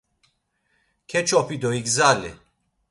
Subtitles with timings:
[1.09, 2.31] Keç̌opi do igzali.